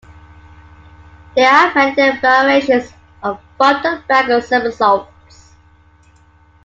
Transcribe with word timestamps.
There 1.35 1.47
are 1.47 1.71
many 1.75 2.17
variations 2.17 2.91
of 3.21 3.39
front 3.55 3.85
and 3.85 4.07
back 4.07 4.41
somersaults. 4.41 5.53